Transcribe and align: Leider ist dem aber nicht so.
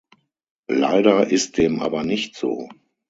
Leider 0.71 1.27
ist 1.29 1.57
dem 1.59 1.79
aber 1.79 2.01
nicht 2.03 2.35
so. 2.35 2.69